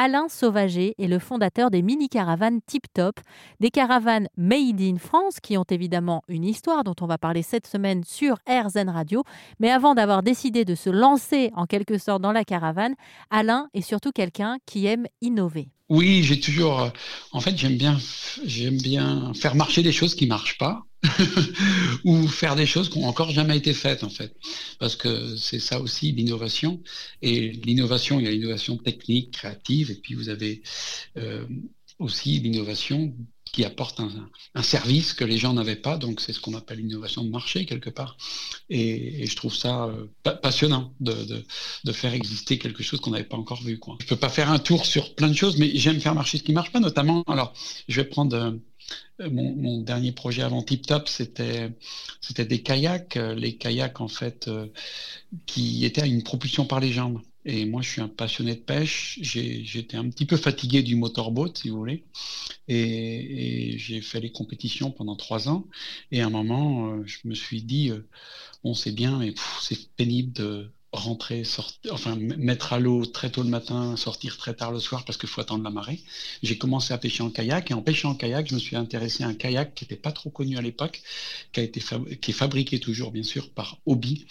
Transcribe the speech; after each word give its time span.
Alain 0.00 0.28
Sauvager 0.28 0.94
est 1.00 1.08
le 1.08 1.18
fondateur 1.18 1.72
des 1.72 1.82
mini-caravanes 1.82 2.60
Tip 2.64 2.84
Top, 2.94 3.18
des 3.58 3.70
caravanes 3.70 4.28
made 4.36 4.80
in 4.80 4.96
France 4.96 5.40
qui 5.42 5.58
ont 5.58 5.64
évidemment 5.68 6.22
une 6.28 6.44
histoire 6.44 6.84
dont 6.84 6.94
on 7.00 7.06
va 7.06 7.18
parler 7.18 7.42
cette 7.42 7.66
semaine 7.66 8.04
sur 8.04 8.36
RZN 8.48 8.90
Radio. 8.90 9.24
Mais 9.58 9.72
avant 9.72 9.96
d'avoir 9.96 10.22
décidé 10.22 10.64
de 10.64 10.76
se 10.76 10.88
lancer 10.88 11.50
en 11.56 11.66
quelque 11.66 11.98
sorte 11.98 12.22
dans 12.22 12.30
la 12.30 12.44
caravane, 12.44 12.94
Alain 13.30 13.70
est 13.74 13.80
surtout 13.80 14.12
quelqu'un 14.12 14.58
qui 14.66 14.86
aime 14.86 15.08
innover. 15.20 15.66
Oui, 15.88 16.22
j'ai 16.22 16.38
toujours. 16.38 16.80
Euh, 16.80 16.90
en 17.32 17.40
fait, 17.40 17.56
j'aime 17.56 17.76
bien, 17.76 17.98
bien 18.70 19.32
faire 19.34 19.56
marcher 19.56 19.82
des 19.82 19.90
choses 19.90 20.14
qui 20.14 20.28
marchent 20.28 20.58
pas, 20.58 20.84
ou 22.04 22.26
faire 22.28 22.56
des 22.56 22.66
choses 22.66 22.88
qui 22.88 22.98
n'ont 22.98 23.06
encore 23.06 23.30
jamais 23.30 23.56
été 23.56 23.72
faites, 23.72 24.04
en 24.04 24.10
fait, 24.10 24.34
parce 24.78 24.96
que 24.96 25.36
c'est 25.36 25.60
ça 25.60 25.80
aussi 25.80 26.12
l'innovation. 26.12 26.82
Et 27.22 27.50
l'innovation, 27.50 28.20
il 28.20 28.26
y 28.26 28.28
a 28.28 28.30
l'innovation 28.30 28.76
technique, 28.76 29.32
créative, 29.32 29.90
et 29.90 29.96
puis 29.96 30.14
vous 30.14 30.28
avez 30.28 30.62
euh, 31.16 31.46
aussi 31.98 32.38
l'innovation 32.38 33.14
qui 33.52 33.64
apporte 33.64 34.00
un, 34.00 34.62
service 34.62 35.12
que 35.12 35.24
les 35.24 35.38
gens 35.38 35.52
n'avaient 35.52 35.76
pas. 35.76 35.96
Donc 35.96 36.20
c'est 36.20 36.32
ce 36.32 36.40
qu'on 36.40 36.54
appelle 36.54 36.78
l'innovation 36.78 37.24
de 37.24 37.30
marché 37.30 37.66
quelque 37.66 37.90
part. 37.90 38.16
Et, 38.70 39.26
je 39.26 39.36
trouve 39.36 39.54
ça 39.54 39.84
euh, 39.86 40.06
passionnant 40.42 40.92
de, 41.00 41.44
faire 41.92 42.12
exister 42.14 42.58
quelque 42.58 42.82
chose 42.82 43.00
qu'on 43.00 43.10
n'avait 43.10 43.24
pas 43.24 43.36
encore 43.36 43.62
vu. 43.62 43.78
Quoi. 43.78 43.96
Je 44.00 44.06
peux 44.06 44.16
pas 44.16 44.28
faire 44.28 44.50
un 44.50 44.58
tour 44.58 44.86
sur 44.86 45.14
plein 45.14 45.28
de 45.28 45.34
choses, 45.34 45.56
mais 45.58 45.70
j'aime 45.74 46.00
faire 46.00 46.14
marcher 46.14 46.38
ce 46.38 46.42
qui 46.42 46.52
marche 46.52 46.72
pas, 46.72 46.80
notamment. 46.80 47.22
Alors 47.26 47.52
je 47.88 48.00
vais 48.00 48.06
prendre 48.06 48.36
euh, 49.20 49.30
mon, 49.30 49.80
dernier 49.80 50.12
projet 50.12 50.42
avant 50.42 50.62
Tip 50.62 50.86
Top, 50.86 51.08
c'était 51.08 51.72
c'était 52.20 52.44
des 52.44 52.62
kayaks, 52.62 53.16
euh, 53.16 53.34
les 53.34 53.56
kayaks 53.56 54.00
en 54.00 54.08
fait 54.08 54.50
qui 55.46 55.84
étaient 55.84 56.02
à 56.02 56.06
une 56.06 56.22
propulsion 56.22 56.64
par 56.64 56.80
les 56.80 56.92
jambes. 56.92 57.20
Et 57.48 57.64
moi, 57.64 57.80
je 57.80 57.88
suis 57.88 58.02
un 58.02 58.08
passionné 58.08 58.54
de 58.54 58.60
pêche. 58.60 59.18
J'étais 59.22 59.96
un 59.96 60.10
petit 60.10 60.26
peu 60.26 60.36
fatigué 60.36 60.82
du 60.82 60.96
motorboat, 60.96 61.52
si 61.54 61.70
vous 61.70 61.78
voulez. 61.78 62.04
Et, 62.68 63.76
j'ai 63.78 64.02
fait 64.02 64.20
les 64.20 64.30
compétitions 64.30 64.90
pendant 64.90 65.16
trois 65.16 65.48
ans. 65.48 65.64
Et 66.12 66.20
à 66.20 66.26
un 66.26 66.30
moment, 66.30 66.90
euh, 66.92 67.02
je 67.06 67.26
me 67.26 67.34
suis 67.34 67.62
dit, 67.62 67.90
euh, 67.90 68.06
on 68.64 68.74
sait 68.74 68.92
bien, 68.92 69.18
mais 69.18 69.34
c'est 69.62 69.88
pénible 69.96 70.30
de, 70.34 70.70
rentrer, 70.92 71.44
sortir, 71.44 71.92
enfin 71.92 72.16
mettre 72.16 72.72
à 72.72 72.78
l'eau 72.78 73.04
très 73.04 73.30
tôt 73.30 73.42
le 73.42 73.50
matin, 73.50 73.96
sortir 73.96 74.38
très 74.38 74.54
tard 74.54 74.72
le 74.72 74.80
soir 74.80 75.04
parce 75.04 75.18
qu'il 75.18 75.28
faut 75.28 75.40
attendre 75.40 75.62
la 75.62 75.70
marée. 75.70 76.00
J'ai 76.42 76.56
commencé 76.56 76.94
à 76.94 76.98
pêcher 76.98 77.22
en 77.22 77.30
kayak 77.30 77.70
et 77.70 77.74
en 77.74 77.82
pêchant 77.82 78.10
en 78.10 78.14
kayak, 78.14 78.48
je 78.48 78.54
me 78.54 78.58
suis 78.58 78.76
intéressé 78.76 79.22
à 79.22 79.28
un 79.28 79.34
kayak 79.34 79.74
qui 79.74 79.84
n'était 79.84 79.96
pas 79.96 80.12
trop 80.12 80.30
connu 80.30 80.56
à 80.56 80.62
l'époque, 80.62 81.02
qui 81.52 81.70
qui 81.70 82.30
est 82.30 82.34
fabriqué 82.34 82.80
toujours 82.80 83.10
bien 83.10 83.22
sûr 83.22 83.50
par 83.50 83.78
Hobby 83.84 84.26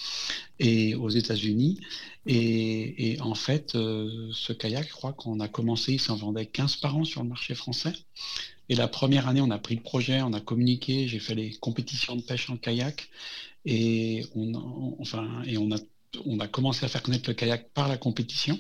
et 0.60 0.96
aux 0.96 1.10
États-Unis. 1.10 1.80
Et, 2.26 3.18
en 3.22 3.36
fait, 3.36 3.76
euh, 3.76 4.30
ce 4.34 4.54
kayak, 4.54 4.88
je 4.88 4.94
crois 4.94 5.14
qu'on 5.14 5.40
a 5.40 5.48
commencé, 5.48 5.94
il 5.94 6.02
s'en 6.02 6.16
vendait 6.16 6.46
15 6.46 6.78
par 6.78 6.98
an 6.98 7.04
sur 7.04 7.24
le 7.24 7.30
marché 7.30 7.56
français. 7.56 7.94
Et 8.70 8.76
la 8.76 8.88
première 8.88 9.28
année, 9.28 9.42
on 9.42 9.52
a 9.52 9.60
pris 9.60 9.76
le 9.76 9.82
projet, 9.82 10.22
on 10.22 10.34
a 10.34 10.42
communiqué, 10.42 11.08
j'ai 11.08 11.20
fait 11.20 11.36
les 11.36 11.52
compétitions 11.56 12.16
de 12.16 12.22
pêche 12.22 12.50
en 12.50 12.58
kayak 12.58 13.10
et 13.66 14.26
on, 14.36 14.54
a 16.40 16.48
commencé 16.48 16.86
à 16.86 16.90
faire 16.90 17.02
connaître 17.02 17.30
le 17.30 17.34
kayak 17.34 17.70
par 17.74 17.88
la 17.88 17.98
compétition. 17.98 18.60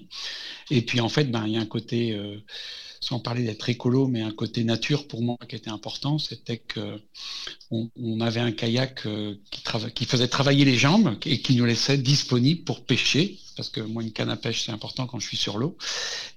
Et 0.71 0.81
puis 0.81 1.01
en 1.01 1.09
fait, 1.09 1.25
ben, 1.25 1.45
il 1.45 1.53
y 1.53 1.57
a 1.57 1.61
un 1.61 1.65
côté, 1.65 2.13
euh, 2.13 2.37
sans 3.07 3.19
parler 3.19 3.43
d'être 3.43 3.69
écolo, 3.69 4.07
mais 4.07 4.21
un 4.21 4.31
côté 4.31 4.65
nature 4.65 5.07
pour 5.07 5.21
moi 5.21 5.37
qui 5.47 5.55
était 5.55 5.69
important, 5.69 6.19
c'était 6.19 6.57
que 6.57 6.99
on, 7.71 8.19
avait 8.19 8.41
un 8.41 8.51
kayak 8.51 9.05
euh, 9.05 9.35
qui, 9.49 9.63
qui, 9.95 10.05
faisait 10.05 10.27
travailler 10.27 10.65
les 10.65 10.75
jambes 10.75 11.15
et 11.25 11.41
qui 11.41 11.55
nous 11.55 11.65
laissait 11.65 11.97
disponibles 11.97 12.63
pour 12.63 12.83
pêcher 12.83 13.37
parce 13.57 13.69
que 13.69 13.81
moi, 13.81 14.03
une 14.03 14.11
canne 14.11 14.29
à 14.29 14.37
pêche, 14.37 14.65
c'est 14.65 14.71
important 14.71 15.07
quand 15.07 15.19
je 15.19 15.27
suis 15.27 15.35
sur 15.35 15.57
l'eau, 15.57 15.75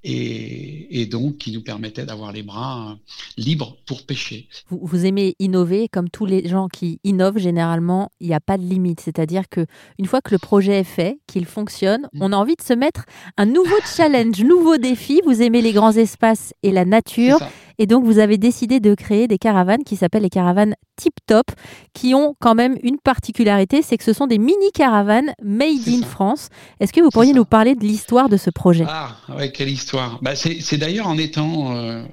et, 0.03 0.80
donc 1.07 1.39
qui 1.39 1.53
nous 1.53 1.63
permettait 1.63 2.05
d'avoir 2.05 2.33
les 2.33 2.43
bras 2.43 2.99
libres 3.37 3.77
pour 3.87 4.03
pêcher. 4.03 4.49
Vous, 4.71 5.07
aimez 5.07 5.35
innover, 5.39 5.89
comme 5.89 6.11
tous 6.11 6.27
les 6.27 6.49
gens 6.49 6.69
qui 6.69 7.01
innovent, 7.05 7.39
généralement, 7.39 8.11
il 8.21 8.29
n'y 8.29 8.35
a 8.35 8.41
pas 8.41 8.59
de 8.59 8.63
limite. 8.63 9.01
C'est-à-dire 9.01 9.49
que 9.49 9.67
une 9.99 10.07
fois 10.07 10.21
que 10.21 10.33
le 10.33 10.39
projet 10.39 10.81
est 10.81 10.85
fait, 10.85 11.19
qu'il 11.27 11.47
fonctionne, 11.47 12.09
mm. 12.13 12.23
on 12.23 12.33
a 12.33 12.37
envie 12.37 12.57
de 12.57 12.63
se 12.63 12.73
mettre 12.73 13.05
un 13.37 13.47
nouveau 13.47 13.77
challenge, 13.97 14.41
nouveau 14.45 14.77
défi. 14.77 15.21
Vous 15.25 15.43
aimez 15.43 15.63
les 15.63 15.73
grands 15.73 15.93
espaces 15.93 16.53
et 16.63 16.73
la 16.73 16.85
nature. 16.85 17.39
Et 17.79 17.87
donc, 17.87 18.05
vous 18.05 18.19
avez 18.19 18.39
décidé 18.39 18.81
de 18.81 18.95
créer 18.95 19.29
des 19.29 19.39
caravanes 19.39 19.85
qui 19.85 19.97
s'appellent 19.97 20.23
les 20.23 20.31
caravanes 20.31 20.75
Tip 20.97 21.15
Top, 21.27 21.47
qui 21.95 22.15
ont 22.15 22.35
quand 22.39 22.55
même 22.55 22.77
une 22.83 22.99
particularité, 22.99 23.83
c'est 23.83 23.97
que 23.97 24.05
ce 24.05 24.13
sont 24.13 24.27
des 24.27 24.39
mini-caravanes 24.39 25.33
made 25.43 25.89
in 25.89 26.03
France. 26.03 26.49
Est-ce 26.79 26.93
que 26.93 27.01
vous 27.01 27.11
pourriez 27.11 27.33
nous 27.33 27.47
parler 27.47 27.75
de 27.75 27.85
l'histoire 27.85 28.29
de 28.29 28.37
ce 28.37 28.51
projet? 28.51 28.85
Ah, 28.87 29.17
ouais, 29.37 29.51
quelle 29.51 29.71
histoire 29.71 30.19
bah, 30.23 30.37
C'est 30.37 30.77
d'ailleurs 30.77 31.07
en 31.07 31.17
étant, 31.17 31.75
euh, 31.75 32.05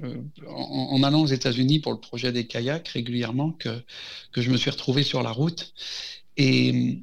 en, 0.48 1.04
allant 1.04 1.22
aux 1.22 1.28
États-Unis 1.28 1.80
pour 1.80 1.92
le 1.92 2.00
projet 2.00 2.32
des 2.32 2.48
kayaks 2.48 2.88
régulièrement 2.88 3.52
que, 3.52 3.70
que 4.32 4.42
je 4.42 4.50
me 4.50 4.58
suis 4.58 4.70
retrouvé 4.70 5.04
sur 5.04 5.22
la 5.22 5.32
route. 5.32 5.74
Et 6.38 7.02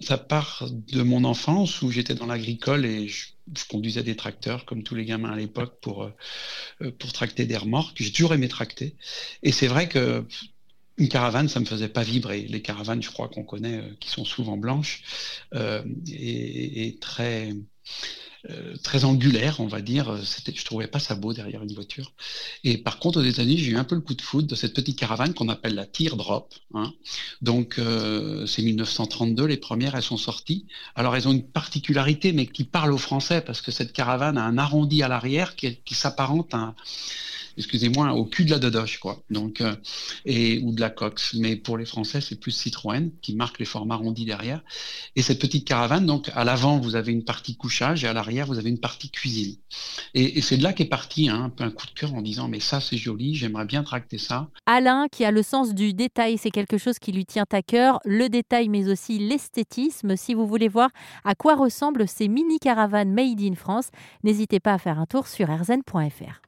ça 0.00 0.18
part 0.18 0.68
de 0.70 1.02
mon 1.02 1.24
enfance 1.24 1.82
où 1.82 1.90
j'étais 1.90 2.14
dans 2.14 2.26
l'agricole 2.26 2.84
et 2.84 3.08
je, 3.08 3.26
conduisais 3.68 4.02
des 4.02 4.16
tracteurs 4.16 4.64
comme 4.64 4.82
tous 4.82 4.96
les 4.96 5.04
gamins 5.04 5.30
à 5.30 5.36
l'époque 5.36 5.78
pour, 5.80 6.02
euh, 6.82 6.90
pour 6.98 7.12
tracter 7.12 7.46
des 7.46 7.56
remorques. 7.56 7.96
J'ai 8.02 8.10
toujours 8.10 8.34
aimé 8.34 8.48
tracter. 8.48 8.96
Et 9.44 9.52
c'est 9.52 9.68
vrai 9.68 9.88
que 9.88 10.26
une 10.98 11.08
caravane, 11.08 11.48
ça 11.48 11.60
me 11.60 11.64
faisait 11.64 11.88
pas 11.88 12.02
vibrer. 12.02 12.42
Les 12.42 12.62
caravanes, 12.62 13.02
je 13.02 13.10
crois 13.10 13.28
qu'on 13.28 13.44
connaît, 13.44 13.78
euh, 13.78 13.96
qui 14.00 14.08
sont 14.08 14.24
souvent 14.24 14.56
blanches 14.56 15.02
euh, 15.54 15.82
et, 16.10 16.96
très 17.00 17.52
euh, 18.50 18.76
très 18.82 19.04
angulaire, 19.04 19.60
on 19.60 19.66
va 19.66 19.80
dire. 19.80 20.18
C'était, 20.24 20.52
je 20.54 20.64
trouvais 20.64 20.86
pas 20.86 20.98
ça 20.98 21.14
beau 21.14 21.32
derrière 21.32 21.62
une 21.62 21.72
voiture. 21.72 22.12
Et 22.64 22.78
par 22.78 22.98
contre, 22.98 23.20
aux 23.20 23.24
États-Unis, 23.24 23.58
j'ai 23.58 23.72
eu 23.72 23.76
un 23.76 23.84
peu 23.84 23.94
le 23.94 24.00
coup 24.00 24.14
de 24.14 24.22
foudre 24.22 24.48
de 24.48 24.54
cette 24.54 24.74
petite 24.74 24.98
caravane 24.98 25.34
qu'on 25.34 25.48
appelle 25.48 25.74
la 25.74 25.86
Teardrop. 25.86 26.54
Hein. 26.74 26.92
Donc, 27.42 27.78
euh, 27.78 28.46
c'est 28.46 28.62
1932, 28.62 29.44
les 29.44 29.56
premières, 29.56 29.94
elles 29.94 30.02
sont 30.02 30.16
sorties. 30.16 30.66
Alors, 30.94 31.16
elles 31.16 31.26
ont 31.28 31.32
une 31.32 31.46
particularité, 31.46 32.32
mais 32.32 32.46
qui 32.46 32.64
parle 32.64 32.92
aux 32.92 32.98
Français, 32.98 33.40
parce 33.40 33.60
que 33.60 33.70
cette 33.70 33.92
caravane 33.92 34.38
a 34.38 34.44
un 34.44 34.58
arrondi 34.58 35.02
à 35.02 35.08
l'arrière 35.08 35.56
qui, 35.56 35.76
qui 35.84 35.94
s'apparente 35.94 36.54
à 36.54 36.58
un 36.58 36.74
excusez-moi, 37.56 38.12
au 38.12 38.24
cul 38.24 38.44
de 38.44 38.50
la 38.50 38.58
Dodoche, 38.58 38.98
quoi. 38.98 39.22
Donc, 39.30 39.60
euh, 39.60 39.74
et, 40.24 40.60
ou 40.62 40.72
de 40.72 40.80
la 40.80 40.90
Cox. 40.90 41.34
Mais 41.34 41.56
pour 41.56 41.78
les 41.78 41.86
Français, 41.86 42.20
c'est 42.20 42.38
plus 42.38 42.50
Citroën 42.50 43.10
qui 43.22 43.34
marque 43.34 43.58
les 43.58 43.64
formats 43.64 43.94
arrondis 43.94 44.24
derrière. 44.24 44.62
Et 45.14 45.22
cette 45.22 45.40
petite 45.40 45.66
caravane, 45.66 46.06
donc, 46.06 46.30
à 46.34 46.44
l'avant, 46.44 46.78
vous 46.78 46.96
avez 46.96 47.12
une 47.12 47.24
partie 47.24 47.56
couchage 47.56 48.04
et 48.04 48.08
à 48.08 48.12
l'arrière, 48.12 48.46
vous 48.46 48.58
avez 48.58 48.70
une 48.70 48.80
partie 48.80 49.10
cuisine. 49.10 49.56
Et, 50.14 50.40
c'est 50.42 50.56
de 50.56 50.62
là 50.62 50.72
qu'est 50.72 50.84
parti 50.84 51.28
hein, 51.28 51.44
un 51.44 51.50
peu 51.50 51.64
un 51.64 51.70
coup 51.70 51.86
de 51.86 51.92
cœur 51.92 52.14
en 52.14 52.22
disant, 52.22 52.48
mais 52.48 52.60
ça, 52.60 52.80
c'est 52.80 52.96
joli, 52.96 53.34
j'aimerais 53.34 53.64
bien 53.64 53.82
tracter 53.82 54.18
ça. 54.18 54.48
Alain, 54.66 55.06
qui 55.10 55.24
a 55.24 55.30
le 55.30 55.42
sens 55.42 55.74
du 55.74 55.94
détail, 55.94 56.38
c'est 56.38 56.50
quelque 56.50 56.78
chose 56.78 56.98
qui 56.98 57.12
lui 57.12 57.24
tient 57.24 57.46
à 57.50 57.62
cœur. 57.62 58.00
Le 58.04 58.28
détail, 58.28 58.68
mais 58.68 58.88
aussi 58.88 59.18
l'esthétisme. 59.18 60.16
Si 60.16 60.34
vous 60.34 60.46
voulez 60.46 60.68
voir 60.68 60.90
à 61.24 61.34
quoi 61.34 61.56
ressemblent 61.56 62.06
ces 62.06 62.28
mini 62.28 62.58
caravanes 62.58 63.12
made 63.12 63.40
in 63.40 63.54
France, 63.54 63.88
n'hésitez 64.24 64.60
pas 64.60 64.74
à 64.74 64.78
faire 64.78 64.98
un 64.98 65.06
tour 65.06 65.26
sur 65.26 65.48
rzn.fr. 65.48 66.40